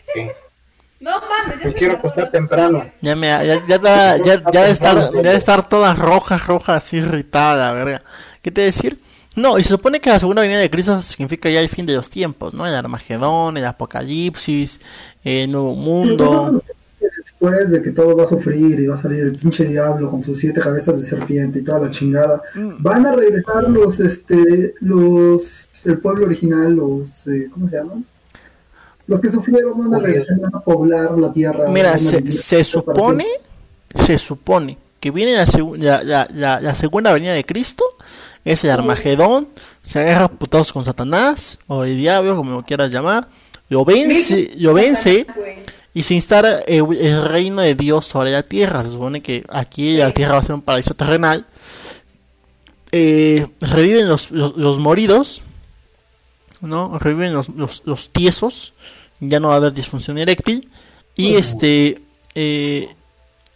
[1.01, 2.85] No mames, ya Me se quiero acostar temprano.
[3.01, 6.75] Ya me ya, ya, ya, ya, ya de estar ya de estar toda roja, roja,
[6.75, 8.01] así irritada, la verga.
[8.41, 8.99] ¿Qué te decir?
[9.35, 11.93] No, y se supone que la segunda venida de Cristo significa ya el fin de
[11.93, 12.67] los tiempos, ¿no?
[12.67, 14.79] El Armagedón, el Apocalipsis,
[15.23, 16.61] el Nuevo Mundo.
[16.99, 20.21] Después de que todo va a sufrir y va a salir el pinche diablo con
[20.23, 22.83] sus siete cabezas de serpiente y toda la chingada, Mm.
[22.83, 28.05] van a regresar los, este, los, el pueblo original, los, eh, ¿cómo se llaman?
[29.11, 31.67] Los que sufrieron van a regresar, a poblar la tierra.
[31.69, 33.25] Mira, se, supone,
[33.95, 37.83] se supone que viene la, segu- la, la, la- la segunda venida de Cristo,
[38.45, 39.47] es el Armagedón,
[39.83, 43.27] se agarra putados con Satanás, o el diablo, como lo quieras llamar,
[43.69, 45.25] lo vence, lo vence,
[45.93, 48.83] y se instala el, el reino de Dios sobre la tierra.
[48.83, 51.45] Se supone que aquí la tierra va a ser un paraíso terrenal.
[52.91, 55.41] Eh, reviven los, los, los moridos,
[56.61, 56.99] ¿no?
[56.99, 58.73] Reviven los, los, los tiesos.
[59.21, 60.69] Ya no va a haber disfunción eréctil.
[61.15, 62.01] Y este.
[62.35, 62.93] eh,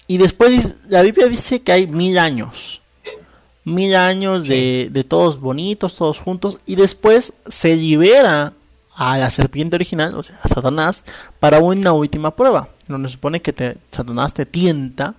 [0.08, 2.82] y después la Biblia dice que hay mil años.
[3.64, 6.62] Mil años de, de todos bonitos, todos juntos.
[6.66, 8.54] Y después se libera
[8.96, 11.04] a la serpiente original, o sea, a Satanás,
[11.40, 12.70] para una última prueba.
[12.88, 15.16] Donde se supone que te, Satanás te tienta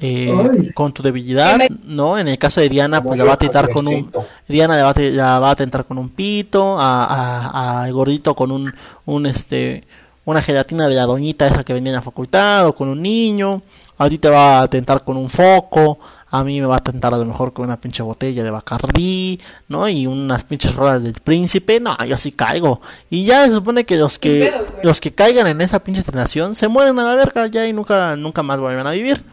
[0.00, 2.18] eh, con tu debilidad, ¿no?
[2.18, 4.26] En el caso de Diana, pues la va a tentar con un, Javiercito.
[4.48, 8.34] Diana la va, a te- la va a tentar con un pito, a, a- gordito
[8.34, 8.74] con un,
[9.06, 9.84] un este,
[10.24, 13.62] una gelatina de la doñita esa que venía en la facultad, o con un niño,
[13.98, 17.14] a ti te va a tentar con un foco, a mí me va a tentar
[17.14, 19.88] a lo mejor con una pinche botella de Bacardí, ¿no?
[19.88, 22.80] Y unas pinches ruedas del príncipe, no, yo sí caigo.
[23.08, 26.66] Y ya se supone que los que, los que caigan en esa pinche tentación se
[26.68, 29.24] mueren a la verga ya y nunca, nunca más vuelven a vivir.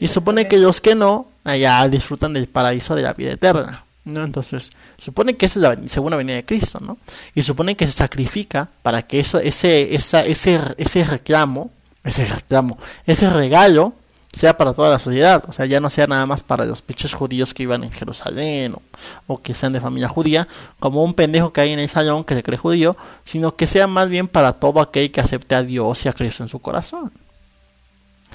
[0.00, 3.84] Y supone que los que no, allá disfrutan del paraíso de la vida eterna.
[4.04, 4.24] ¿no?
[4.24, 6.98] Entonces, supone que esa es la segunda venida de Cristo, ¿no?
[7.34, 11.70] Y supone que se sacrifica para que eso, ese, esa, ese, ese reclamo,
[12.02, 13.94] ese reclamo, ese regalo
[14.32, 15.44] sea para toda la sociedad.
[15.46, 18.74] O sea, ya no sea nada más para los pinches judíos que iban en Jerusalén
[18.74, 18.82] o,
[19.26, 20.48] o que sean de familia judía,
[20.80, 23.86] como un pendejo que hay en el salón que se cree judío, sino que sea
[23.86, 27.12] más bien para todo aquel que acepte a Dios y a Cristo en su corazón.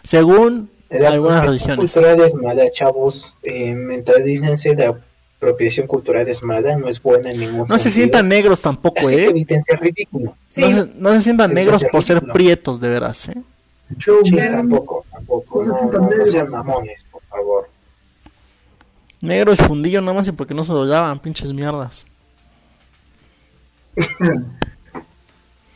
[0.03, 1.77] Según La algunas apropiación religiones.
[1.93, 3.37] cultural es mala, chavos.
[3.43, 4.97] Eh, mentalícense, la
[5.37, 7.93] apropiación cultural es mala, no es buena en ningún No se sentido.
[7.93, 9.29] sientan negros tampoco, Así que ¿eh?
[9.29, 10.35] eviten ser ridículo.
[10.47, 12.33] Sí, No se, no se sientan negros por ser ridículo.
[12.33, 13.41] prietos, de veras, ¿eh?
[14.23, 15.63] Sí, tampoco, tampoco.
[15.63, 16.31] No se No, sientan no, no negros.
[16.31, 17.69] sean mamones, por favor.
[19.21, 22.05] Negro y fundillo nada más y porque no se lo llaman, pinches mierdas.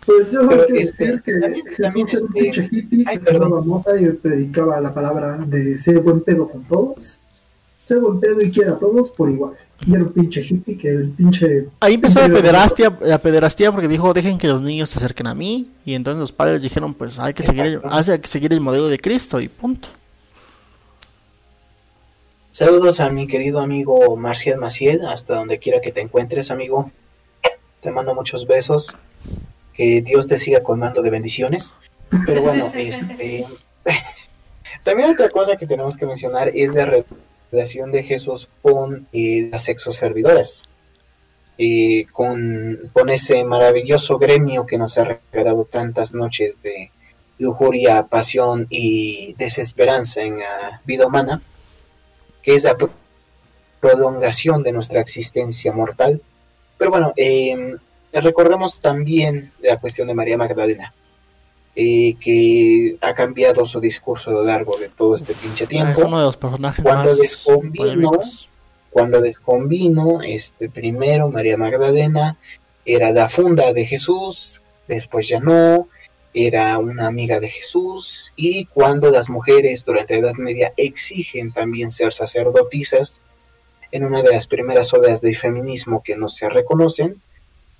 [0.05, 2.69] Pues yo solo Pero, quiero este, decir que también- Jesús también, era un este, pinche
[2.71, 3.43] hippie ay, que perdón.
[3.49, 7.19] fumaba mota y predicaba la palabra de ser buen pedo con todos.
[7.87, 9.53] Ser buen pedo y quiera a todos por igual.
[9.85, 11.67] Y era un pinche hippie que el pinche...
[11.79, 15.35] Ahí empezó la pederastia, la pederastía porque dijo, dejen que los niños se acerquen a
[15.35, 15.67] mí.
[15.85, 18.87] Y entonces los padres dijeron, pues hay que seguir el, hay que seguir el modelo
[18.89, 19.87] de Cristo y punto.
[22.51, 26.91] Saludos a mi querido amigo Marcial Maciel, hasta donde quiera que te encuentres, amigo.
[27.81, 28.93] Te mando muchos besos.
[29.81, 31.75] Que Dios te siga colmando de bendiciones.
[32.27, 33.47] Pero bueno, este.
[34.83, 37.03] También otra cosa que tenemos que mencionar es de
[37.51, 40.69] relación de Jesús con eh, las exoservidoras,
[41.57, 46.91] eh, con, con ese maravilloso gremio que nos ha regalado tantas noches de
[47.39, 51.41] lujuria, pasión y desesperanza en la vida humana,
[52.43, 52.77] que es la
[53.79, 56.21] prolongación de nuestra existencia mortal.
[56.77, 57.77] Pero bueno, eh,
[58.19, 60.93] recordemos también la cuestión de María Magdalena.
[61.74, 66.02] Eh, que ha cambiado su discurso a lo largo de todo este pinche tiempo.
[66.02, 68.50] Es uno de los personajes cuando más descombino, polémicos.
[68.89, 72.36] cuando descombino, este primero María Magdalena
[72.84, 75.88] era la funda de Jesús, después ya no,
[76.34, 81.89] era una amiga de Jesús, y cuando las mujeres durante la Edad Media exigen también
[81.89, 83.21] ser sacerdotisas,
[83.93, 87.21] en una de las primeras olas del feminismo que no se reconocen,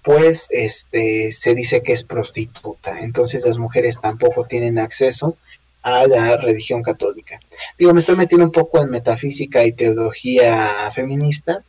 [0.03, 2.99] pues este se dice que es prostituta.
[3.01, 5.35] Entonces las mujeres tampoco tienen acceso
[5.83, 7.39] a la religión católica.
[7.77, 11.63] Digo, me estoy metiendo un poco en metafísica y teología feminista,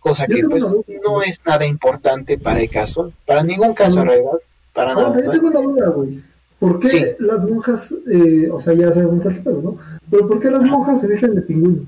[0.00, 0.82] cosa que pues duda.
[1.04, 4.30] no es nada importante para el caso, para ningún caso en realidad,
[4.72, 5.24] para Ahora, nada.
[5.24, 6.20] yo tengo una duda, güey.
[6.58, 7.04] ¿Por qué Sí.
[7.20, 9.78] las monjas, eh, o sea, ya sabemos el pedo, ¿no?
[10.10, 11.82] Pero ¿por qué las monjas se visten de pingüino?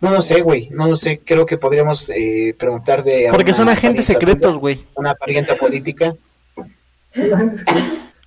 [0.00, 3.28] No lo sé, güey, no lo sé, creo que podríamos eh, preguntar de...
[3.32, 4.84] Porque una son agentes parienta secretos, güey.
[4.94, 6.14] Una parienta política.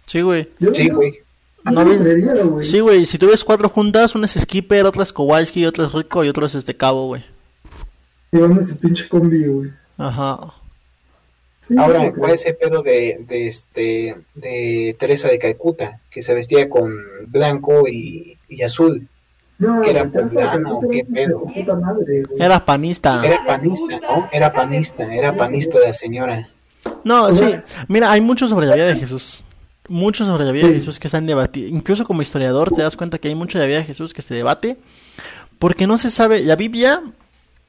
[0.06, 0.50] Sí, güey.
[0.74, 1.20] Sí, güey.
[1.64, 2.66] No güey.
[2.66, 3.06] Sí, güey.
[3.06, 6.30] Si tú ves cuatro juntas, una es Skipper, otra es Kowalski, otra es Rico y
[6.30, 7.24] otro es este Cabo, güey.
[8.32, 9.72] Llevando ese pinche combi, güey.
[9.98, 10.40] Ajá.
[11.68, 16.00] Sí, Ahora, no ¿cuál es el pedo de, de, este, de Teresa de Calcuta?
[16.10, 19.08] Que se vestía con blanco y, y azul.
[19.62, 19.84] No,
[22.38, 23.22] era panista.
[23.24, 24.30] Era panista, ¿no?
[24.32, 26.50] Era panista, era panista de la señora.
[27.04, 27.56] No, sí.
[27.88, 29.46] Mira, hay mucho sobre la vida de Jesús.
[29.88, 31.72] Mucho sobre la vida de Jesús que están debatidos.
[31.72, 34.22] Incluso como historiador te das cuenta que hay mucho de la vida de Jesús que
[34.22, 34.78] se debate.
[35.60, 36.44] Porque no se sabe.
[36.44, 37.02] La Biblia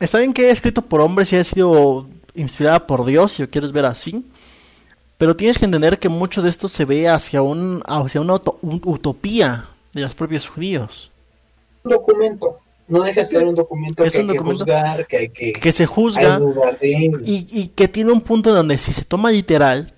[0.00, 3.50] está bien que haya escrito por hombres y haya sido inspirada por Dios, si lo
[3.50, 4.24] quieres ver así.
[5.18, 8.59] Pero tienes que entender que mucho de esto se ve hacia, un, hacia una uto-
[8.62, 11.12] un- utopía de los propios judíos.
[11.85, 12.59] Un documento.
[12.88, 15.29] No deja de ser un documento Es que un hay documento que juzgar, que hay
[15.31, 16.38] que, Que se juzga.
[17.25, 19.95] Y, y que tiene un punto donde si se toma literal,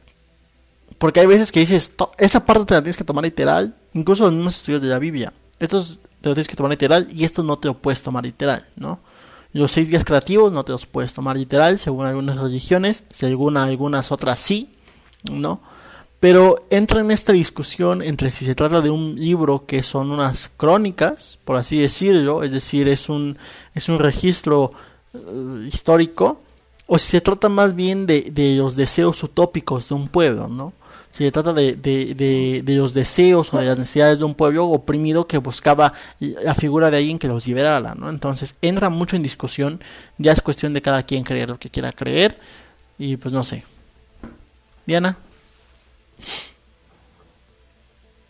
[0.99, 4.25] porque hay veces que dices, "To- esa parte te la tienes que tomar literal, incluso
[4.25, 7.25] en los mismos estudios de la Biblia, estos te lo tienes que tomar literal y
[7.25, 9.01] esto no te lo puedes tomar literal, ¿no?
[9.53, 14.11] Los seis días creativos no te los puedes tomar literal, según algunas religiones, según algunas
[14.13, 14.71] otras sí,
[15.31, 15.61] ¿no?
[16.25, 20.51] Pero entra en esta discusión entre si se trata de un libro que son unas
[20.57, 23.37] crónicas, por así decirlo, es decir, es un,
[23.75, 24.73] es un registro
[25.13, 26.41] eh, histórico,
[26.87, 30.73] o si se trata más bien de, de los deseos utópicos de un pueblo, ¿no?
[31.13, 34.35] Si se trata de, de, de, de los deseos o de las necesidades de un
[34.35, 38.09] pueblo oprimido que buscaba la figura de alguien que los liberara, ¿no?
[38.09, 39.85] Entonces entra mucho en discusión,
[40.17, 42.39] ya es cuestión de cada quien creer lo que quiera creer,
[42.99, 43.63] y pues no sé.
[44.87, 45.19] Diana.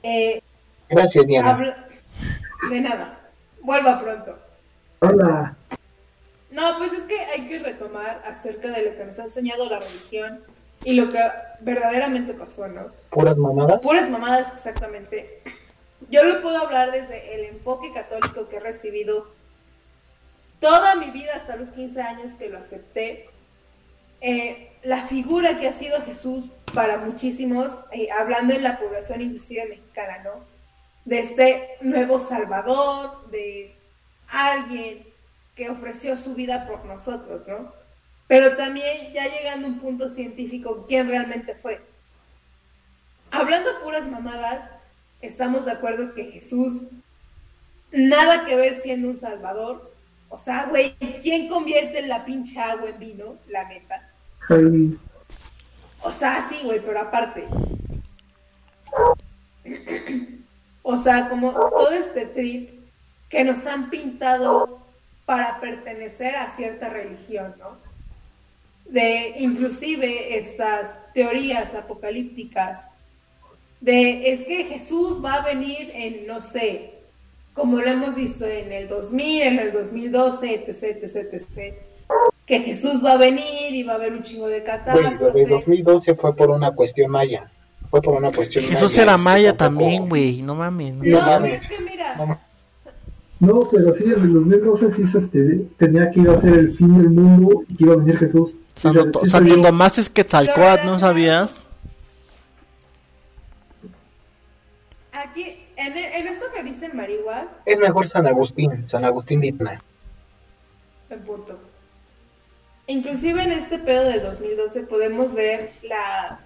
[0.03, 0.42] Eh,
[0.88, 1.51] Gracias, Diana.
[1.55, 1.88] habla-
[2.70, 3.20] De nada.
[3.61, 4.38] Vuelva pronto.
[5.01, 5.57] Hola.
[6.51, 9.81] No, pues es que hay que retomar acerca de lo que nos ha enseñado la
[9.81, 10.40] religión
[10.85, 11.18] y lo que
[11.61, 12.88] verdaderamente pasó, ¿no?
[13.11, 13.83] Puras mamadas.
[13.83, 15.42] Puras mamadas, exactamente.
[16.11, 19.27] Yo lo puedo hablar desde el enfoque católico que he recibido
[20.61, 23.29] toda mi vida hasta los 15 años que lo acepté.
[24.26, 29.66] Eh, la figura que ha sido Jesús para muchísimos, eh, hablando en la población inclusive
[29.66, 30.30] mexicana, ¿no?
[31.04, 33.74] De este nuevo Salvador, de
[34.28, 35.06] alguien
[35.54, 37.74] que ofreció su vida por nosotros, ¿no?
[38.26, 41.82] Pero también ya llegando a un punto científico, ¿quién realmente fue?
[43.30, 44.70] Hablando puras mamadas,
[45.20, 46.84] estamos de acuerdo que Jesús,
[47.92, 49.92] nada que ver siendo un salvador.
[50.30, 53.37] O sea, güey, ¿quién convierte la pinche agua en vino?
[53.48, 54.13] La neta.
[56.02, 57.44] O sea, sí, güey, pero aparte.
[60.83, 62.70] O sea, como todo este trip
[63.28, 64.80] que nos han pintado
[65.24, 67.78] para pertenecer a cierta religión, ¿no?
[68.85, 72.90] De inclusive estas teorías apocalípticas
[73.81, 76.94] de es que Jesús va a venir en, no sé,
[77.54, 81.75] como lo hemos visto en el 2000, en el 2012, etc, etc, etc.
[82.47, 85.21] Que Jesús va a venir y va a haber un chingo de Güey, catástrofes.
[85.21, 87.51] lo de 2012 fue por una cuestión maya.
[87.90, 90.42] Fue por una cuestión Jesús maya, era maya tampoco- también, güey.
[90.42, 90.95] No mames.
[90.95, 92.40] no No, pero es que mira, No,
[93.40, 96.73] No, pero sí, en el 2012 sí se este, tenía que ir a ser el
[96.77, 98.55] fin del mundo y que iba a venir Jesús.
[98.75, 99.61] Santo, se- To- sí Santo.
[99.61, 101.69] Tomás es Quetzalcóatl, ¿no sabías?
[105.13, 109.83] Aquí, en, en esto que dicen marihuas, Es mejor San Agustín, San Agustín de Hipna.
[111.11, 111.59] en punto.
[112.87, 116.40] Inclusive en este pedo del 2012 podemos ver la,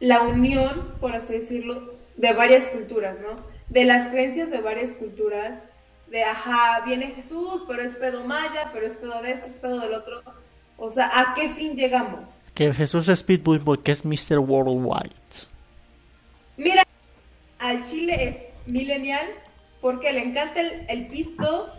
[0.00, 3.36] la unión, por así decirlo, de varias culturas, ¿no?
[3.68, 5.64] De las creencias de varias culturas,
[6.08, 9.80] de, ajá, viene Jesús, pero es pedo maya, pero es pedo de esto, es pedo
[9.80, 10.22] del otro.
[10.76, 12.42] O sea, ¿a qué fin llegamos?
[12.54, 14.38] Que Jesús es Pitbull porque es Mr.
[14.38, 15.14] Worldwide.
[16.56, 16.82] Mira,
[17.60, 19.26] al chile es millennial
[19.80, 21.72] porque le encanta el, el pisto,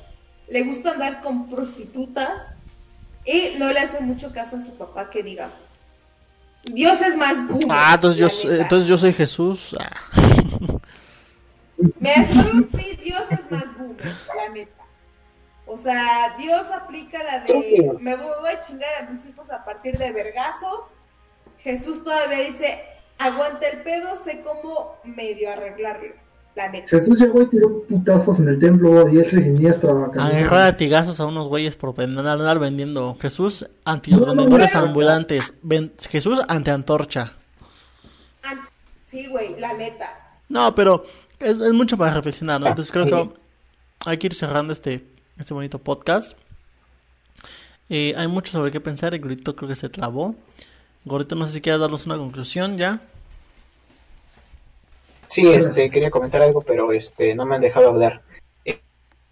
[0.48, 2.56] le gusta andar con prostitutas
[3.26, 5.58] y no le hace mucho caso a su papá que digamos.
[6.64, 9.76] Dios es más boomer, Ah, entonces yo, entonces yo soy Jesús.
[9.80, 9.92] Ah.
[12.00, 14.84] Me aseguro sí, Dios es más boomer, la neta.
[15.68, 19.66] O sea, Dios aplica la de me voy voy a chingar a mis hijos a
[19.66, 20.96] partir de vergazos.
[21.60, 22.84] Jesús todavía dice,
[23.18, 26.14] aguanta el pedo, sé cómo medio arreglarlo,
[26.56, 26.88] la neta.
[26.90, 29.90] Jesús llegó y tiró putazos en el templo a diestra y siniestra.
[30.14, 30.22] caminando.
[30.38, 33.16] Agarrar a tigazos a unos güeyes por andar, vendiendo.
[33.22, 34.80] Jesús anti los No, no, vendedores no.
[34.82, 35.54] ambulantes.
[35.62, 37.34] Ven- Jesús ante antorcha.
[39.08, 40.14] Sí, güey, la neta.
[40.50, 41.06] No, pero
[41.40, 42.68] es, es mucho para reflexionar, ¿no?
[42.68, 43.12] Entonces creo Sí.
[43.12, 43.30] que
[44.10, 45.06] hay que ir cerrando este,
[45.38, 46.38] este bonito podcast.
[47.90, 49.14] Eh, hay mucho sobre qué pensar.
[49.14, 50.36] El grito creo que se trabó.
[51.06, 53.02] Gorito, no sé si quieres darnos una conclusión ya.
[55.28, 58.22] Sí, este, quería comentar algo, pero este, no me han dejado hablar.
[58.64, 58.80] Eh,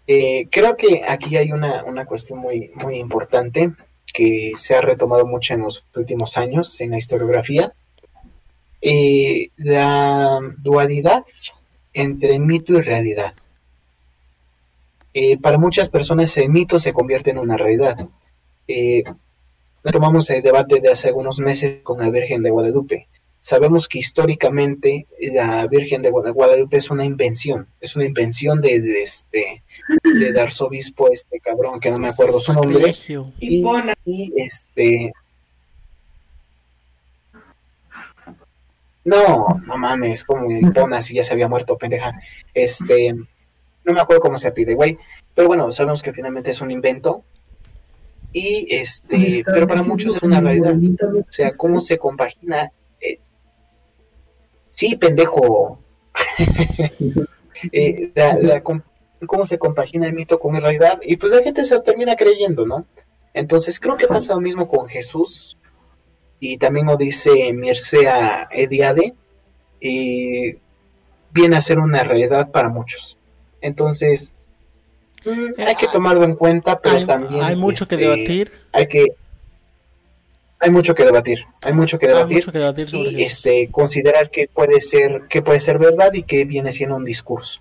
[0.06, 3.72] eh, creo que aquí hay una, una cuestión muy, muy importante
[4.12, 7.72] que se ha retomado mucho en los últimos años en la historiografía.
[8.80, 11.24] Eh, la dualidad
[11.92, 13.34] entre mito y realidad.
[15.40, 18.08] Para muchas personas el mito se convierte en una realidad.
[19.92, 23.06] Tomamos el debate de hace algunos meses con la Virgen de Guadalupe.
[23.46, 28.80] Sabemos que históricamente la Virgen de Guada- Guadalupe es una invención, es una invención de,
[28.80, 29.62] de este
[30.02, 32.80] del arzobispo este cabrón que no me acuerdo su nombre.
[33.38, 33.92] Y pona.
[34.06, 35.12] y este
[39.04, 42.18] no, no mames, como Hipona si ya se había muerto, pendeja.
[42.54, 44.96] Este, no me acuerdo cómo se pide, güey.
[45.34, 47.22] Pero bueno, sabemos que finalmente es un invento.
[48.32, 50.74] Y este, pero para muchos es una realidad.
[51.20, 52.72] O sea, cómo se compagina.
[54.74, 55.80] Sí, pendejo.
[57.72, 61.00] Eh, la- cómo se compagina el mito con la realidad.
[61.02, 62.84] Y pues la gente se lo termina creyendo, ¿no?
[63.32, 65.56] Entonces creo que pasa lo mismo con Jesús.
[66.40, 69.14] Y también lo dice Mircea Ediade.
[69.80, 70.56] Y
[71.30, 73.16] viene a ser una realidad para muchos.
[73.62, 74.34] Entonces,
[75.24, 77.42] mm, hay que tomarlo en cuenta, pero Hay, también.
[77.42, 78.52] hay mucho que este, debatir.
[78.72, 79.14] Hay que.
[80.64, 81.40] Hay mucho que debatir.
[81.62, 83.26] Hay mucho que Hay debatir mucho que debatir sobre y Jesús.
[83.26, 87.60] este considerar que puede ser que puede ser verdad y que viene siendo un discurso.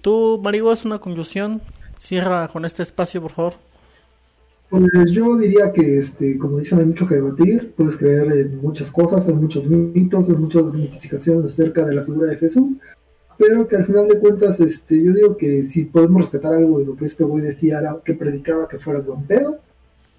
[0.00, 1.60] Tú, Marigo, es una conclusión.
[1.96, 3.54] Cierra con este espacio, por favor.
[4.68, 8.90] Pues yo diría que, este, como dicen, hay mucho que debatir, puedes creer en muchas
[8.90, 12.78] cosas, hay muchos mitos, hay muchas mitificaciones acerca de la figura de Jesús,
[13.38, 16.84] pero que al final de cuentas, este, yo digo que si podemos respetar algo de
[16.86, 19.58] lo que este güey decía, era que predicaba que fueras buen pedo,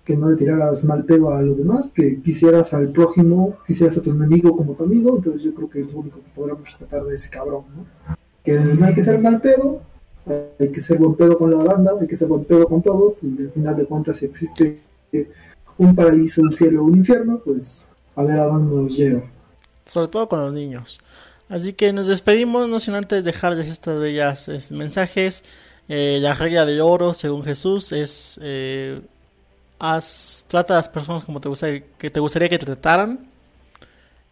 [0.06, 4.02] que no le tiraras mal pedo a los demás, que quisieras al prójimo, quisieras a
[4.02, 7.04] tu enemigo como tu amigo, entonces yo creo que es lo único que podríamos respetar
[7.04, 8.18] de ese cabrón, ¿no?
[8.44, 9.82] Que no hay que ser mal pedo,
[10.60, 13.22] hay que ser buen pedo con la banda, hay que ser buen pedo con todos,
[13.22, 14.80] y al final de cuentas si existe
[15.78, 17.84] un paraíso, un cielo, un infierno, pues
[18.16, 19.22] a ver a dónde nos lleva.
[19.86, 21.00] sobre todo con los niños.
[21.50, 25.44] Así que nos despedimos, no sin antes dejarles estas bellas es, mensajes.
[25.90, 29.02] Eh, la regla de oro, según Jesús, es eh,
[29.82, 33.28] haz, trata a las personas como te gustaría que te gustaría que te trataran.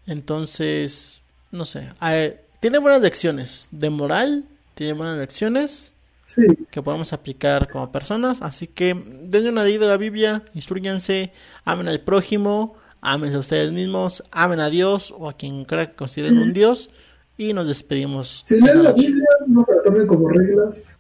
[0.06, 1.22] Entonces,
[1.52, 4.45] no sé, eh, tiene buenas lecciones de moral,
[4.76, 5.93] tiene buenas lecciones
[6.26, 8.43] Sí, que podemos aplicar como personas.
[8.43, 8.93] Así que
[9.24, 11.32] denle una leída a la Biblia, instruyanse,
[11.66, 15.95] amen al prójimo, amen a ustedes mismos, amen a Dios o a quien crea que
[15.95, 16.91] consideren un Dios.
[17.36, 18.45] Y nos despedimos.
[18.47, 18.91] si leen la.
[18.91, 20.95] Biblia, no la tomen como reglas,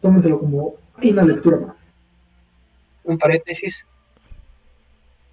[0.00, 1.75] tómenselo como una lectura más.
[3.06, 3.86] Un paréntesis.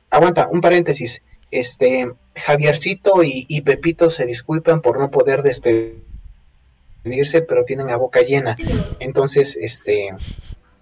[0.10, 1.22] Aguanta, un paréntesis.
[1.52, 8.22] Este Javiercito y, y Pepito se disculpan por no poder despedirse, pero tienen la boca
[8.22, 8.56] llena.
[9.00, 10.16] Entonces, este,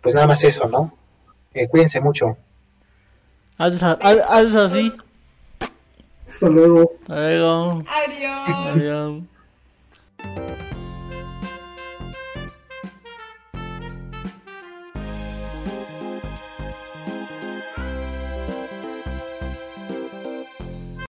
[0.01, 0.95] pues nada más eso, ¿no?
[1.53, 2.37] Eh, cuídense mucho.
[3.57, 4.93] Haz- así.
[6.33, 6.91] Hasta luego.
[7.01, 7.83] Hasta luego.
[7.87, 8.75] Adiós.
[8.75, 9.23] Adiós.